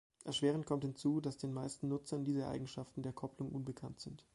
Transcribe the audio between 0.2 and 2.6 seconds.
Erschwerend kommt hinzu, dass den meisten Nutzern diese